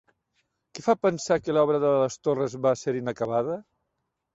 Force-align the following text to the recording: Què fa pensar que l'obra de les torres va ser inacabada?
Què 0.77 0.83
fa 0.85 0.95
pensar 1.01 1.39
que 1.43 1.57
l'obra 1.59 1.85
de 1.85 1.95
les 1.99 2.21
torres 2.31 2.59
va 2.67 2.77
ser 2.85 2.99
inacabada? 3.05 3.65